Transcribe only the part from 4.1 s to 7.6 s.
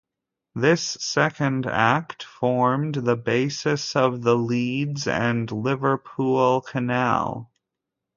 the Leeds and Liverpool Canal.